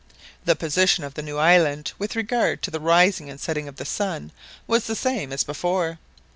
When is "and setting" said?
3.29-3.67